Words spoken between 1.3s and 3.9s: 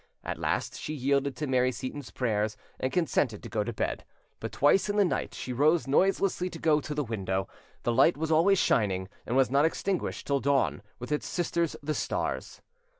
to Mary Seyton's prayers, and consented to go to